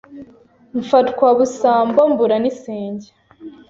Mfatwa 0.79 1.27
busambo 1.37 2.01
mbura 2.11 2.35
n' 2.43 2.49
isenge 2.51 3.09